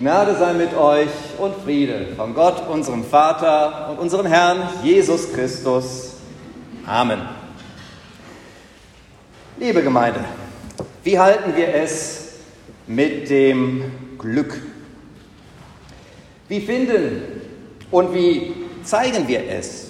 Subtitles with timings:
[0.00, 6.12] Gnade sei mit euch und Friede von Gott, unserem Vater und unserem Herrn Jesus Christus.
[6.86, 7.20] Amen.
[9.58, 10.20] Liebe Gemeinde,
[11.04, 12.28] wie halten wir es
[12.86, 14.62] mit dem Glück?
[16.48, 17.20] Wie finden
[17.90, 19.88] und wie zeigen wir es?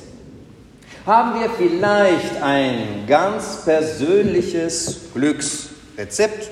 [1.06, 6.50] Haben wir vielleicht ein ganz persönliches Glücksrezept?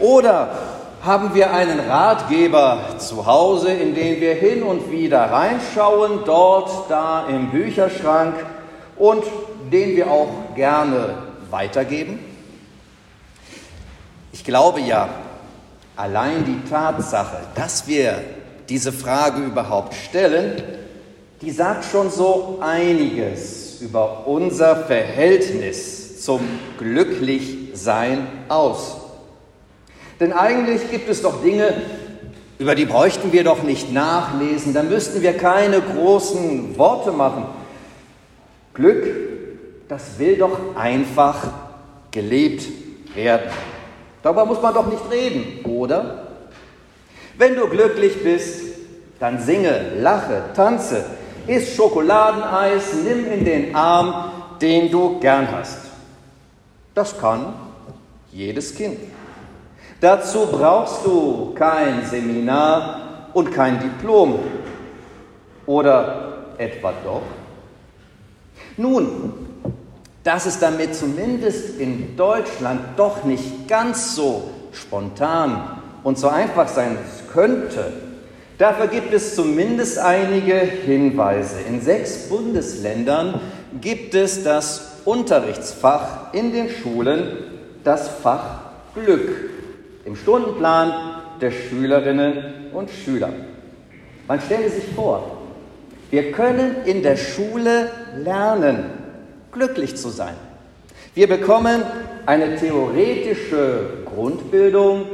[0.00, 0.63] Oder
[1.04, 7.26] haben wir einen Ratgeber zu Hause, in den wir hin und wieder reinschauen, dort, da
[7.28, 8.34] im Bücherschrank
[8.96, 9.22] und
[9.70, 11.14] den wir auch gerne
[11.50, 12.18] weitergeben?
[14.32, 15.10] Ich glaube ja,
[15.94, 18.24] allein die Tatsache, dass wir
[18.70, 20.62] diese Frage überhaupt stellen,
[21.42, 26.40] die sagt schon so einiges über unser Verhältnis zum
[26.78, 29.03] Glücklichsein aus.
[30.20, 31.74] Denn eigentlich gibt es doch Dinge,
[32.58, 37.46] über die bräuchten wir doch nicht nachlesen, da müssten wir keine großen Worte machen.
[38.74, 39.04] Glück,
[39.88, 41.48] das will doch einfach
[42.10, 42.64] gelebt
[43.14, 43.50] werden.
[44.22, 46.28] Darüber muss man doch nicht reden, oder?
[47.36, 48.62] Wenn du glücklich bist,
[49.18, 51.04] dann singe, lache, tanze,
[51.46, 54.30] iss Schokoladeneis, nimm in den Arm,
[54.60, 55.80] den du gern hast.
[56.94, 57.52] Das kann
[58.32, 58.98] jedes Kind.
[60.04, 64.38] Dazu brauchst du kein Seminar und kein Diplom.
[65.64, 67.22] Oder etwa doch?
[68.76, 69.32] Nun,
[70.22, 76.98] dass es damit zumindest in Deutschland doch nicht ganz so spontan und so einfach sein
[77.32, 77.94] könnte,
[78.58, 81.60] dafür gibt es zumindest einige Hinweise.
[81.66, 83.40] In sechs Bundesländern
[83.80, 87.38] gibt es das Unterrichtsfach in den Schulen,
[87.82, 88.58] das Fach
[88.94, 89.53] Glück
[90.04, 90.92] im Stundenplan
[91.40, 93.30] der Schülerinnen und Schüler.
[94.26, 95.38] Man stelle sich vor,
[96.10, 98.84] wir können in der Schule lernen,
[99.52, 100.34] glücklich zu sein.
[101.14, 101.82] Wir bekommen
[102.26, 105.04] eine theoretische Grundbildung,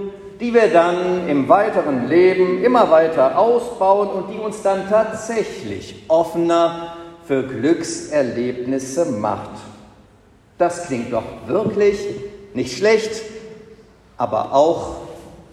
[0.40, 6.96] die wir dann im weiteren Leben immer weiter ausbauen und die uns dann tatsächlich offener
[7.26, 9.50] für Glückserlebnisse macht.
[10.56, 11.98] Das klingt doch wirklich
[12.54, 13.22] nicht schlecht,
[14.20, 14.96] aber auch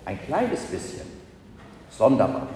[0.04, 1.08] ein kleines bisschen
[1.90, 2.48] sonderbar.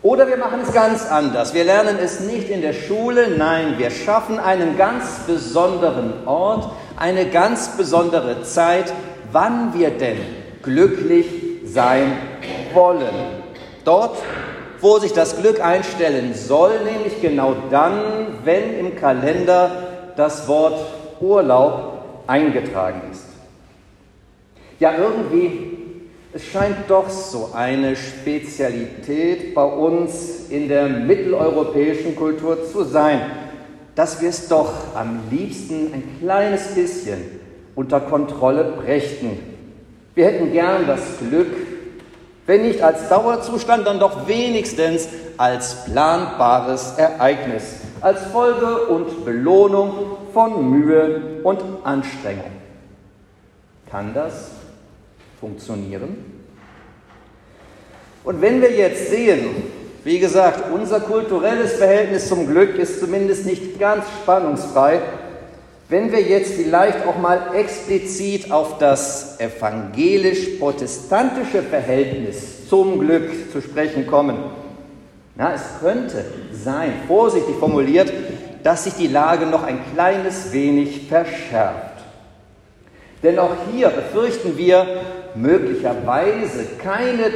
[0.00, 1.54] Oder wir machen es ganz anders.
[1.54, 7.30] Wir lernen es nicht in der Schule, nein, wir schaffen einen ganz besonderen Ort, eine
[7.30, 8.92] ganz besondere Zeit,
[9.32, 10.18] wann wir denn
[10.62, 11.26] glücklich
[11.64, 12.16] sein
[12.72, 13.14] wollen.
[13.84, 14.18] Dort,
[14.80, 17.98] wo sich das Glück einstellen soll, nämlich genau dann,
[18.44, 19.70] wenn im Kalender
[20.14, 20.78] das Wort
[21.20, 23.31] Urlaub eingetragen ist.
[24.82, 26.00] Ja, irgendwie,
[26.32, 33.20] es scheint doch so eine Spezialität bei uns in der mitteleuropäischen Kultur zu sein,
[33.94, 37.20] dass wir es doch am liebsten ein kleines bisschen
[37.76, 39.38] unter Kontrolle brächten.
[40.16, 41.54] Wir hätten gern das Glück,
[42.46, 45.06] wenn nicht als Dauerzustand, dann doch wenigstens
[45.36, 49.94] als planbares Ereignis, als Folge und Belohnung
[50.34, 52.50] von Mühe und Anstrengung.
[53.88, 54.50] Kann das
[55.42, 56.16] funktionieren.
[58.22, 59.44] Und wenn wir jetzt sehen,
[60.04, 65.00] wie gesagt, unser kulturelles Verhältnis zum Glück ist zumindest nicht ganz spannungsfrei,
[65.88, 74.06] wenn wir jetzt vielleicht auch mal explizit auf das evangelisch-protestantische Verhältnis zum Glück zu sprechen
[74.06, 74.36] kommen.
[75.34, 78.12] Na, es könnte sein, vorsichtig formuliert,
[78.62, 81.91] dass sich die Lage noch ein kleines wenig verschärft.
[83.22, 84.86] Denn auch hier befürchten wir
[85.34, 87.30] möglicherweise keine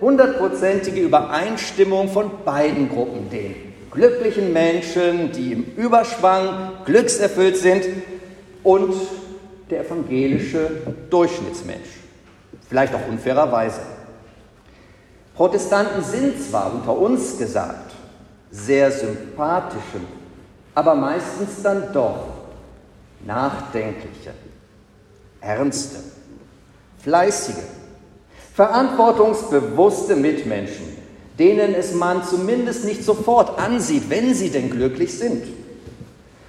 [0.00, 3.54] hundertprozentige Übereinstimmung von beiden Gruppen, den
[3.90, 7.84] glücklichen Menschen, die im Überschwang glückserfüllt sind,
[8.62, 8.94] und
[9.70, 10.70] der evangelische
[11.08, 11.88] Durchschnittsmensch.
[12.68, 13.80] Vielleicht auch unfairerweise.
[15.34, 17.92] Protestanten sind zwar unter uns gesagt
[18.50, 20.00] sehr sympathische,
[20.74, 22.26] aber meistens dann doch
[23.24, 24.32] nachdenkliche,
[25.40, 25.96] ernste,
[27.02, 27.64] fleißige,
[28.54, 30.96] verantwortungsbewusste Mitmenschen,
[31.38, 35.44] denen es man zumindest nicht sofort ansieht, wenn sie denn glücklich sind.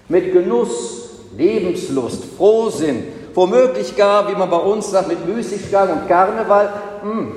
[0.10, 3.04] Mit Genuss, Lebenslust, Frohsinn,
[3.34, 6.74] womöglich gar, wie man bei uns sagt, mit Müßiggang und Karneval,
[7.04, 7.32] mh, hm,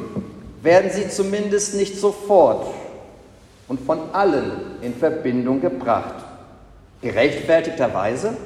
[0.62, 2.66] werden sie zumindest nicht sofort
[3.68, 6.14] und von allen in Verbindung gebracht.
[7.02, 8.36] Gerechtfertigterweise?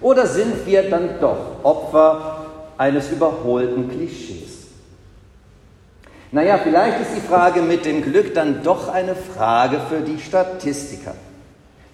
[0.00, 2.39] Oder sind wir dann doch Opfer
[2.80, 4.68] eines überholten Klischees.
[6.32, 11.14] Naja, vielleicht ist die Frage mit dem Glück dann doch eine Frage für die Statistiker.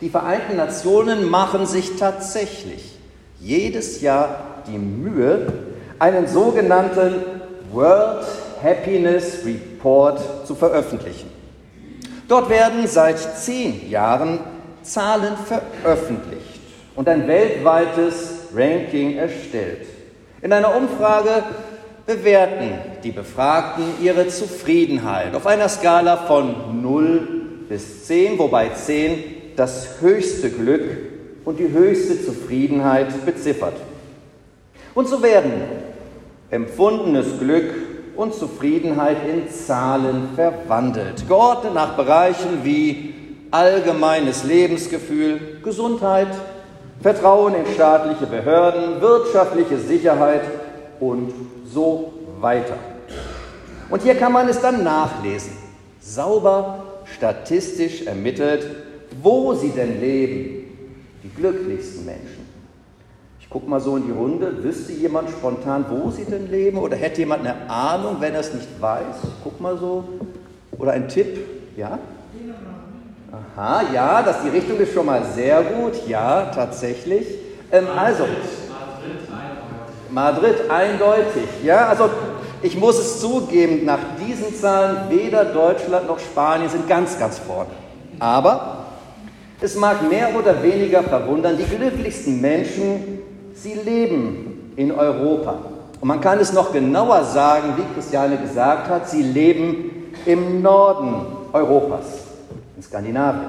[0.00, 2.96] Die Vereinten Nationen machen sich tatsächlich
[3.40, 5.52] jedes Jahr die Mühe,
[5.98, 7.14] einen sogenannten
[7.72, 8.24] World
[8.62, 11.30] Happiness Report zu veröffentlichen.
[12.28, 14.38] Dort werden seit zehn Jahren
[14.84, 16.60] Zahlen veröffentlicht
[16.94, 19.95] und ein weltweites Ranking erstellt.
[20.42, 21.42] In einer Umfrage
[22.04, 22.72] bewerten
[23.02, 27.28] die Befragten ihre Zufriedenheit auf einer Skala von 0
[27.68, 29.24] bis 10, wobei 10
[29.56, 30.84] das höchste Glück
[31.44, 33.76] und die höchste Zufriedenheit beziffert.
[34.94, 35.52] Und so werden
[36.50, 37.72] empfundenes Glück
[38.14, 43.14] und Zufriedenheit in Zahlen verwandelt, geordnet nach Bereichen wie
[43.50, 46.28] allgemeines Lebensgefühl, Gesundheit,
[47.00, 50.42] Vertrauen in staatliche Behörden, wirtschaftliche Sicherheit
[50.98, 51.32] und
[51.64, 52.76] so weiter.
[53.88, 55.52] Und hier kann man es dann nachlesen,
[56.00, 58.66] sauber statistisch ermittelt,
[59.22, 60.66] wo sie denn leben,
[61.22, 62.46] die glücklichsten Menschen.
[63.40, 66.78] Ich gucke mal so in die Runde, wüsste jemand spontan, wo sie denn leben?
[66.78, 69.16] Oder hätte jemand eine Ahnung, wenn er es nicht weiß?
[69.44, 70.04] Guck mal so.
[70.78, 71.38] Oder ein Tipp,
[71.76, 71.98] ja?
[73.32, 76.06] Aha, ja, das, die Richtung ist schon mal sehr gut.
[76.06, 77.26] Ja, tatsächlich.
[77.72, 78.24] Ähm, also,
[80.10, 81.44] Madrid eindeutig.
[81.64, 82.08] Ja, also
[82.62, 87.70] ich muss es zugeben, nach diesen Zahlen weder Deutschland noch Spanien sind ganz, ganz vorne.
[88.18, 88.86] Aber
[89.60, 93.20] es mag mehr oder weniger verwundern, die glücklichsten Menschen,
[93.54, 95.56] sie leben in Europa.
[96.00, 101.26] Und man kann es noch genauer sagen, wie Christiane gesagt hat, sie leben im Norden
[101.52, 102.04] Europas,
[102.76, 103.48] in Skandinavien.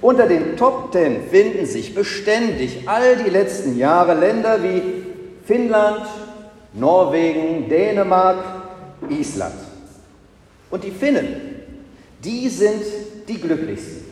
[0.00, 5.04] Unter den Top Ten finden sich beständig all die letzten Jahre Länder wie
[5.46, 6.06] Finnland,
[6.72, 8.38] Norwegen, Dänemark,
[9.08, 9.54] Island.
[10.70, 11.36] Und die Finnen,
[12.22, 12.82] die sind
[13.28, 14.04] die glücklichsten.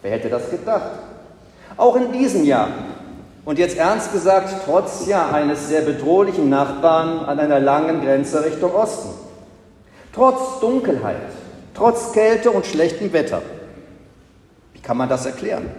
[0.00, 0.90] Wer hätte das gedacht?
[1.76, 2.68] Auch in diesem Jahr.
[3.44, 8.72] Und jetzt ernst gesagt, trotz ja eines sehr bedrohlichen Nachbarn an einer langen Grenze Richtung
[8.72, 9.10] Osten.
[10.14, 11.16] Trotz Dunkelheit,
[11.74, 13.42] trotz Kälte und schlechtem Wetter.
[14.72, 15.70] Wie kann man das erklären?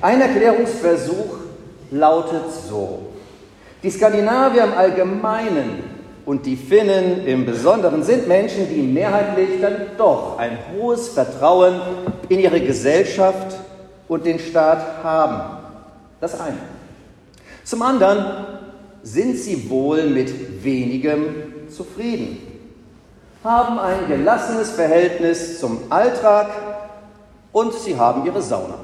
[0.00, 1.36] Ein Erklärungsversuch
[1.90, 3.10] lautet so.
[3.82, 5.84] Die Skandinavier im Allgemeinen
[6.26, 11.80] und die Finnen im Besonderen sind Menschen, die mehrheitlich dann doch ein hohes Vertrauen
[12.28, 13.58] in ihre Gesellschaft
[14.08, 15.58] und den Staat haben.
[16.20, 16.56] Das eine.
[17.64, 18.46] Zum anderen
[19.02, 22.38] sind sie wohl mit wenigem zufrieden,
[23.44, 26.48] haben ein gelassenes Verhältnis zum Alltag
[27.52, 28.78] und sie haben ihre Sauna.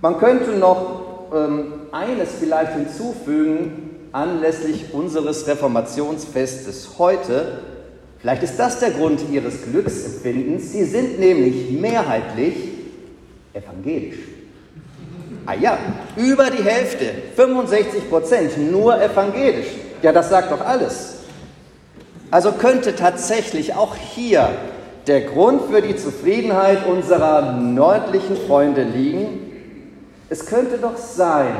[0.00, 7.58] Man könnte noch ähm, eines vielleicht hinzufügen anlässlich unseres Reformationsfestes heute.
[8.20, 10.72] Vielleicht ist das der Grund Ihres Glücksempfindens.
[10.72, 12.54] Sie sind nämlich mehrheitlich
[13.52, 14.18] evangelisch.
[15.46, 15.78] Ah ja,
[16.16, 19.68] über die Hälfte, 65 Prozent, nur evangelisch.
[20.02, 21.19] Ja, das sagt doch alles.
[22.30, 24.48] Also könnte tatsächlich auch hier
[25.06, 29.50] der Grund für die Zufriedenheit unserer nördlichen Freunde liegen,
[30.28, 31.52] es könnte doch sein,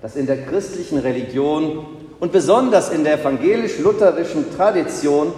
[0.00, 1.86] dass in der christlichen Religion
[2.18, 5.32] und besonders in der evangelisch-lutherischen Tradition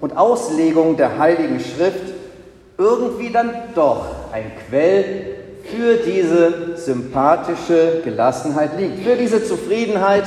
[0.00, 2.14] und Auslegung der Heiligen Schrift
[2.78, 10.24] irgendwie dann doch ein Quell für diese sympathische Gelassenheit liegt, für diese Zufriedenheit,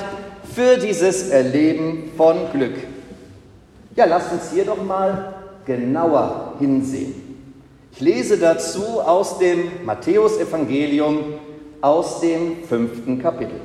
[0.54, 2.74] für dieses Erleben von Glück.
[3.98, 5.34] Ja, lasst uns hier doch mal
[5.66, 7.16] genauer hinsehen.
[7.92, 11.34] Ich lese dazu aus dem Matthäusevangelium
[11.82, 13.60] aus dem fünften Kapitel.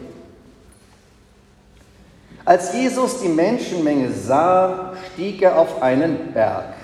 [2.47, 6.77] Als Jesus die Menschenmenge sah, stieg er auf einen Berg.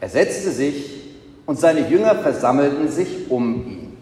[0.00, 3.96] Er setzte sich und seine Jünger versammelten sich um ihn.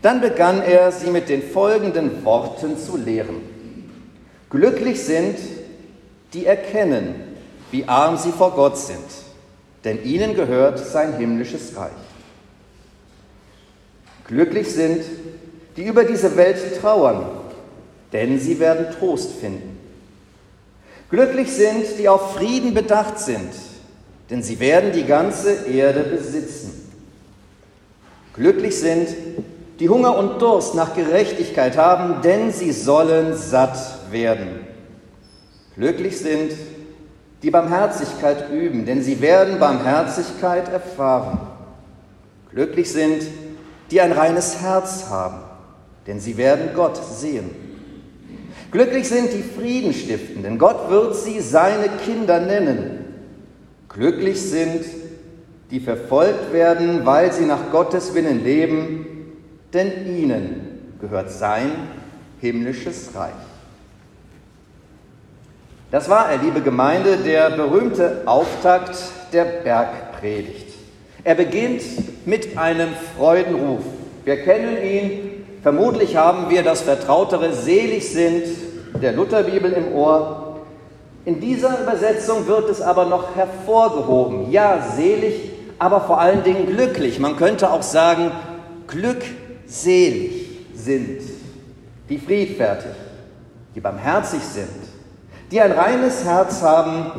[0.00, 3.42] Dann begann er, sie mit den folgenden Worten zu lehren.
[4.48, 5.36] Glücklich sind,
[6.32, 7.29] die erkennen,
[7.70, 8.98] wie arm sie vor Gott sind,
[9.84, 11.90] denn ihnen gehört sein himmlisches Reich.
[14.26, 15.02] Glücklich sind,
[15.76, 17.26] die über diese Welt trauern,
[18.12, 19.78] denn sie werden Trost finden.
[21.10, 23.50] Glücklich sind, die auf Frieden bedacht sind,
[24.30, 26.92] denn sie werden die ganze Erde besitzen.
[28.34, 29.08] Glücklich sind,
[29.80, 33.78] die Hunger und Durst nach Gerechtigkeit haben, denn sie sollen satt
[34.12, 34.60] werden.
[35.74, 36.52] Glücklich sind,
[37.42, 41.40] die Barmherzigkeit üben, denn sie werden Barmherzigkeit erfahren.
[42.50, 43.22] Glücklich sind,
[43.90, 45.38] die ein reines Herz haben,
[46.06, 47.50] denn sie werden Gott sehen.
[48.70, 53.04] Glücklich sind die Frieden stiften, denn Gott wird sie seine Kinder nennen.
[53.88, 54.84] Glücklich sind,
[55.70, 59.06] die verfolgt werden, weil sie nach Gottes Willen leben,
[59.72, 61.70] denn ihnen gehört sein
[62.40, 63.49] himmlisches Reich.
[65.90, 68.96] Das war, liebe Gemeinde, der berühmte Auftakt
[69.32, 70.68] der Bergpredigt.
[71.24, 71.82] Er beginnt
[72.26, 73.80] mit einem Freudenruf.
[74.24, 78.44] Wir kennen ihn, vermutlich haben wir das vertrautere Selig sind
[79.02, 80.60] der Lutherbibel im Ohr.
[81.24, 84.52] In dieser Übersetzung wird es aber noch hervorgehoben.
[84.52, 87.18] Ja, selig, aber vor allen Dingen glücklich.
[87.18, 88.30] Man könnte auch sagen,
[88.86, 91.20] glückselig sind
[92.08, 92.92] die friedfertig,
[93.74, 94.89] die barmherzig sind,
[95.50, 97.10] die ein reines Herz haben,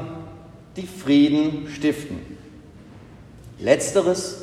[0.75, 2.19] die Frieden stiften.
[3.59, 4.37] Letzteres,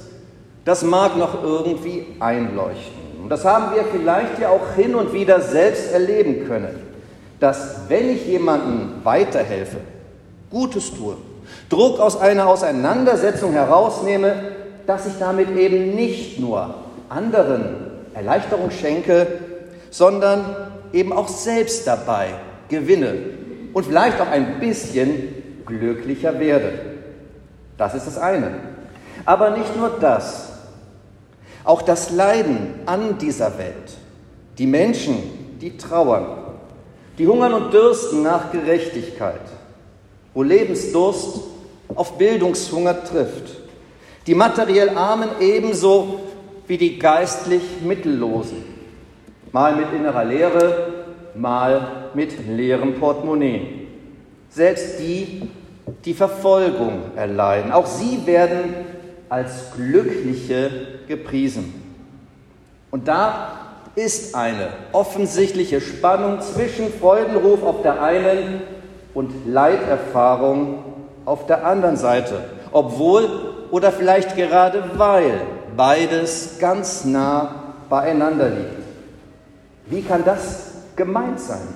[0.64, 3.22] das mag noch irgendwie einleuchten.
[3.22, 6.78] Und das haben wir vielleicht ja auch hin und wieder selbst erleben können,
[7.40, 9.78] dass wenn ich jemandem weiterhelfe,
[10.50, 11.16] Gutes tue,
[11.68, 14.34] Druck aus einer Auseinandersetzung herausnehme,
[14.86, 16.74] dass ich damit eben nicht nur
[17.08, 17.64] anderen
[18.14, 19.26] Erleichterung schenke,
[19.90, 20.56] sondern
[20.92, 22.28] eben auch selbst dabei
[22.68, 23.14] gewinne
[23.72, 26.72] und vielleicht auch ein bisschen glücklicher werde.
[27.76, 28.54] Das ist das eine.
[29.24, 30.52] Aber nicht nur das.
[31.64, 33.92] Auch das Leiden an dieser Welt,
[34.56, 36.38] die Menschen, die trauern,
[37.18, 39.40] die hungern und dürsten nach Gerechtigkeit,
[40.32, 41.40] wo Lebensdurst
[41.94, 43.56] auf Bildungshunger trifft,
[44.26, 46.20] die materiell Armen ebenso
[46.66, 48.64] wie die geistlich Mittellosen,
[49.52, 50.87] mal mit innerer Leere,
[51.38, 53.86] mal mit leerem Portemonnaie.
[54.50, 55.48] Selbst die,
[56.04, 58.74] die Verfolgung erleiden, auch sie werden
[59.28, 60.70] als Glückliche
[61.06, 61.74] gepriesen.
[62.90, 63.58] Und da
[63.94, 68.62] ist eine offensichtliche Spannung zwischen Freudenruf auf der einen
[69.12, 70.84] und Leiterfahrung
[71.24, 73.28] auf der anderen Seite, obwohl
[73.70, 75.40] oder vielleicht gerade weil
[75.76, 78.78] beides ganz nah beieinander liegt.
[79.86, 80.67] Wie kann das
[80.98, 81.66] gemeint sein?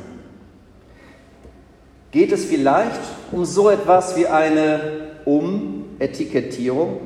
[2.11, 3.01] Geht es vielleicht
[3.31, 7.01] um so etwas wie eine Umetikettierung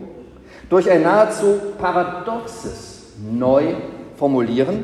[0.69, 4.83] durch ein nahezu paradoxes Neuformulieren,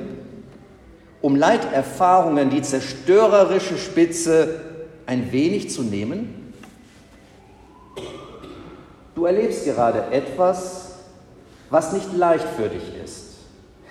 [1.21, 4.61] um Leiterfahrungen die zerstörerische Spitze
[5.07, 6.55] ein wenig zu nehmen?
[9.17, 10.93] Du erlebst gerade etwas,
[11.69, 13.33] was nicht leicht für dich ist.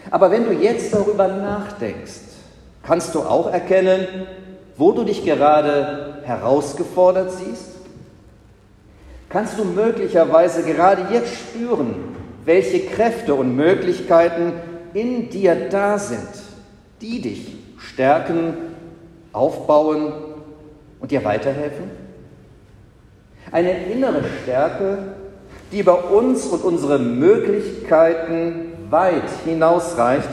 [0.09, 2.30] Aber wenn du jetzt darüber nachdenkst,
[2.83, 4.07] kannst du auch erkennen,
[4.77, 7.71] wo du dich gerade herausgefordert siehst?
[9.29, 11.95] Kannst du möglicherweise gerade jetzt spüren,
[12.45, 14.53] welche Kräfte und Möglichkeiten
[14.93, 16.27] in dir da sind,
[16.99, 18.55] die dich stärken,
[19.31, 20.11] aufbauen
[20.99, 21.91] und dir weiterhelfen?
[23.51, 24.97] Eine innere Stärke,
[25.71, 30.29] die über uns und unsere Möglichkeiten weit hinausreicht,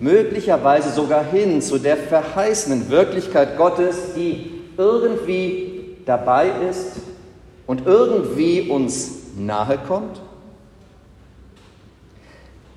[0.00, 6.92] möglicherweise sogar hin zu der verheißenen Wirklichkeit Gottes, die irgendwie dabei ist
[7.66, 10.20] und irgendwie uns nahe kommt?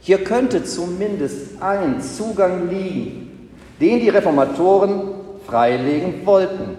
[0.02, 3.50] Hier könnte zumindest ein Zugang liegen,
[3.80, 5.14] den die Reformatoren
[5.46, 6.78] freilegen wollten.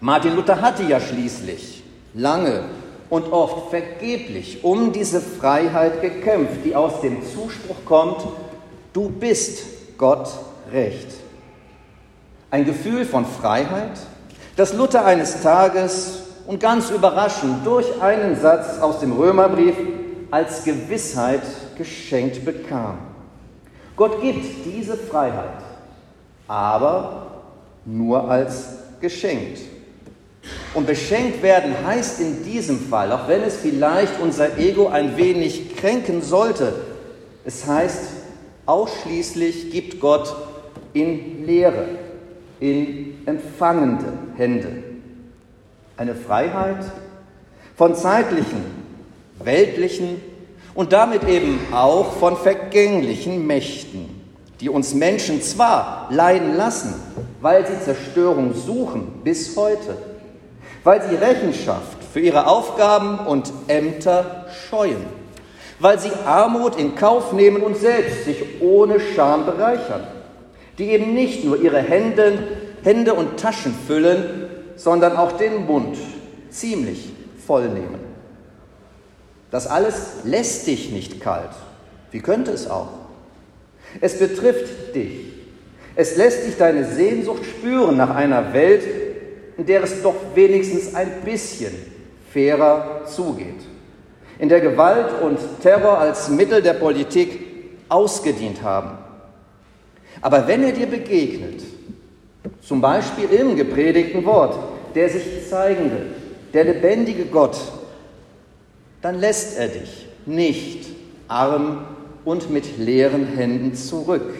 [0.00, 1.82] Martin Luther hatte ja schließlich
[2.14, 2.64] lange
[3.10, 8.24] und oft vergeblich um diese Freiheit gekämpft, die aus dem Zuspruch kommt,
[8.94, 10.30] du bist Gott
[10.72, 11.08] recht.
[12.50, 13.98] Ein Gefühl von Freiheit,
[14.56, 19.74] das Luther eines Tages und ganz überraschend durch einen Satz aus dem Römerbrief
[20.30, 21.42] als Gewissheit
[21.76, 22.98] geschenkt bekam.
[23.96, 25.62] Gott gibt diese Freiheit,
[26.46, 27.42] aber
[27.84, 28.68] nur als
[29.00, 29.60] geschenkt.
[30.74, 35.76] Und beschenkt werden heißt in diesem Fall, auch wenn es vielleicht unser Ego ein wenig
[35.76, 36.74] kränken sollte,
[37.44, 38.00] es heißt,
[38.66, 40.34] ausschließlich gibt Gott
[40.92, 41.86] in Lehre,
[42.60, 44.82] in empfangende Hände.
[45.96, 46.84] Eine Freiheit
[47.76, 48.64] von zeitlichen,
[49.42, 50.20] weltlichen
[50.74, 54.08] und damit eben auch von vergänglichen Mächten,
[54.60, 56.94] die uns Menschen zwar leiden lassen,
[57.40, 59.96] weil sie Zerstörung suchen bis heute,
[60.82, 65.04] weil sie Rechenschaft für ihre Aufgaben und Ämter scheuen,
[65.84, 70.06] weil sie Armut in Kauf nehmen und selbst sich ohne Scham bereichern,
[70.78, 72.38] die eben nicht nur ihre Hände,
[72.82, 75.98] Hände und Taschen füllen, sondern auch den Mund
[76.48, 77.12] ziemlich
[77.46, 77.98] voll nehmen.
[79.50, 81.50] Das alles lässt dich nicht kalt.
[82.12, 82.88] Wie könnte es auch?
[84.00, 85.34] Es betrifft dich.
[85.96, 88.84] Es lässt dich deine Sehnsucht spüren nach einer Welt,
[89.58, 91.74] in der es doch wenigstens ein bisschen
[92.32, 93.73] fairer zugeht,
[94.38, 97.40] in der Gewalt und Terror als Mittel der Politik
[97.88, 98.98] ausgedient haben.
[100.20, 101.62] Aber wenn er dir begegnet,
[102.60, 104.58] zum Beispiel im gepredigten Wort,
[104.94, 106.06] der sich zeigende,
[106.52, 107.56] der lebendige Gott,
[109.02, 110.86] dann lässt er dich nicht
[111.28, 111.84] arm
[112.24, 114.34] und mit leeren Händen zurück.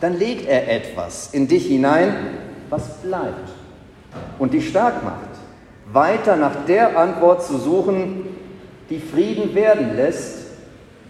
[0.00, 2.14] Dann legt er etwas in dich hinein,
[2.70, 3.50] was bleibt
[4.38, 5.30] und dich stark macht,
[5.92, 8.24] weiter nach der Antwort zu suchen,
[8.90, 10.38] die Frieden werden lässt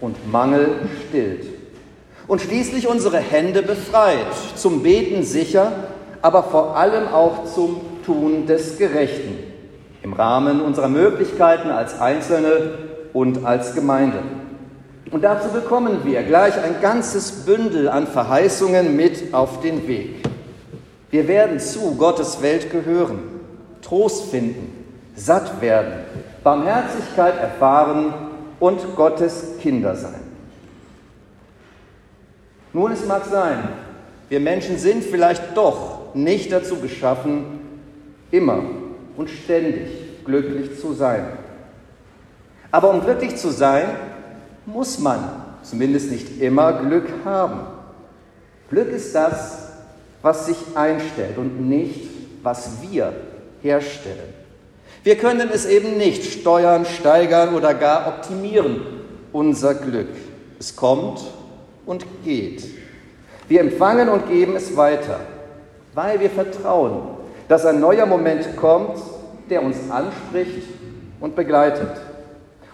[0.00, 0.68] und Mangel
[1.08, 1.46] stillt.
[2.28, 5.72] Und schließlich unsere Hände befreit, zum Beten sicher,
[6.20, 9.38] aber vor allem auch zum Tun des Gerechten,
[10.02, 12.78] im Rahmen unserer Möglichkeiten als Einzelne
[13.12, 14.18] und als Gemeinde.
[15.10, 20.22] Und dazu bekommen wir gleich ein ganzes Bündel an Verheißungen mit auf den Weg.
[21.10, 23.18] Wir werden zu Gottes Welt gehören,
[23.82, 24.72] Trost finden,
[25.14, 25.92] satt werden,
[26.42, 28.12] Barmherzigkeit erfahren
[28.58, 30.20] und Gottes Kinder sein.
[32.72, 33.68] Nun, es mag sein,
[34.28, 37.60] wir Menschen sind vielleicht doch nicht dazu geschaffen,
[38.30, 38.62] immer
[39.16, 41.26] und ständig glücklich zu sein.
[42.70, 43.90] Aber um glücklich zu sein,
[44.64, 45.18] muss man
[45.62, 47.60] zumindest nicht immer Glück haben.
[48.70, 49.68] Glück ist das,
[50.22, 52.08] was sich einstellt und nicht,
[52.42, 53.12] was wir
[53.60, 54.41] herstellen.
[55.04, 58.80] Wir können es eben nicht steuern, steigern oder gar optimieren,
[59.32, 60.08] unser Glück.
[60.60, 61.20] Es kommt
[61.86, 62.62] und geht.
[63.48, 65.18] Wir empfangen und geben es weiter,
[65.94, 67.16] weil wir vertrauen,
[67.48, 68.98] dass ein neuer Moment kommt,
[69.50, 70.68] der uns anspricht
[71.20, 71.90] und begleitet.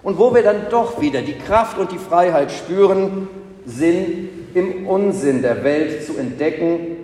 [0.02, 3.28] Und wo wir dann doch wieder die Kraft und die Freiheit spüren,
[3.64, 6.96] Sinn im Unsinn der Welt zu entdecken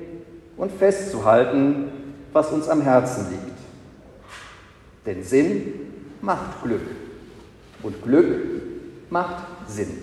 [0.59, 1.90] und festzuhalten,
[2.33, 3.53] was uns am Herzen liegt.
[5.06, 5.75] Denn Sinn
[6.21, 6.80] macht Glück
[7.82, 8.40] und Glück
[9.10, 9.99] macht Sinn.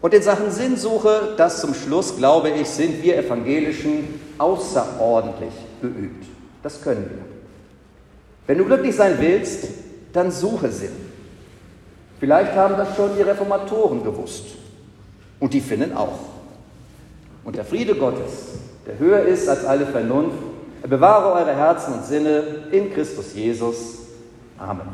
[0.00, 6.26] Und in Sachen Sinnsuche, das zum Schluss, glaube ich, sind wir Evangelischen außerordentlich geübt.
[6.62, 7.24] Das können wir.
[8.46, 9.68] Wenn du glücklich sein willst,
[10.12, 10.92] dann suche Sinn.
[12.20, 14.44] Vielleicht haben das schon die Reformatoren gewusst.
[15.40, 16.18] Und die finden auch.
[17.44, 18.54] Und der Friede Gottes,
[18.86, 20.38] der höher ist als alle Vernunft,
[20.86, 24.06] er bewahre eure Herzen und Sinne in Christus Jesus.
[24.56, 24.86] Amen.